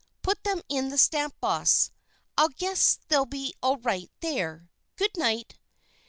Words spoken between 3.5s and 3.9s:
all